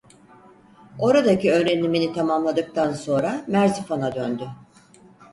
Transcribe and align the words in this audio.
Oradaki 0.99 1.51
öğrenimini 1.51 2.13
tamamladıktan 2.13 2.93
sonra 2.93 3.43
Merzifon'a 3.47 4.15
döndü. 4.15 4.47